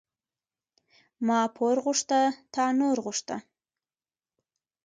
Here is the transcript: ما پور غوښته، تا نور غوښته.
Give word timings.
ما 1.27 1.39
پور 1.55 1.75
غوښته، 1.83 2.21
تا 2.53 2.63
نور 2.79 2.97
غوښته. 3.05 3.35